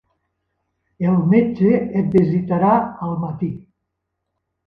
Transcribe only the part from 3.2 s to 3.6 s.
matí.